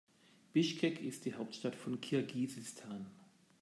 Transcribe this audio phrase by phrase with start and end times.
[0.51, 3.05] Bischkek ist die Hauptstadt von Kirgisistan.